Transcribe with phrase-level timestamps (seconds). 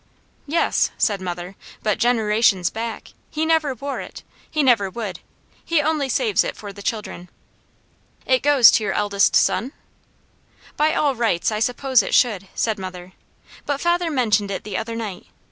[0.47, 3.09] "Yes," said mother, "but generations back.
[3.29, 4.23] He never wore it.
[4.49, 5.19] He never would.
[5.63, 7.29] He only saves it for the children."
[8.25, 9.73] "It goes to your eldest son?"
[10.75, 13.13] "By rights, I suppose it should," said mother.
[13.67, 15.27] "But father mentioned it the other night.